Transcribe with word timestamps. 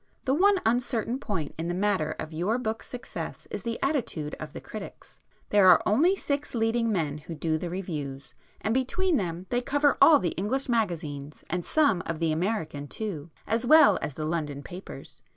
The 0.25 0.33
one 0.33 0.59
uncertain 0.65 1.19
point 1.19 1.53
in 1.59 1.67
the 1.67 1.75
matter 1.75 2.15
of 2.17 2.33
your 2.33 2.57
book's 2.57 2.87
success 2.87 3.47
is 3.51 3.61
the 3.61 3.77
attitude 3.83 4.35
of 4.39 4.51
the 4.51 4.59
critics. 4.59 5.19
There 5.51 5.67
are 5.67 5.79
only 5.85 6.15
six 6.15 6.55
leading 6.55 6.91
men 6.91 7.19
who 7.19 7.35
do 7.35 7.59
the 7.59 7.69
reviews, 7.69 8.33
and 8.61 8.73
between 8.73 9.17
them 9.17 9.45
they 9.51 9.61
cover 9.61 9.99
all 10.01 10.17
the 10.17 10.29
English 10.29 10.67
magazines 10.67 11.43
and 11.51 11.63
some 11.63 12.01
of 12.07 12.17
the 12.19 12.31
American 12.31 12.87
too, 12.87 13.29
as 13.45 13.63
well 13.63 13.99
as 14.01 14.15
the 14.15 14.25
London 14.25 14.63
papers. 14.63 15.21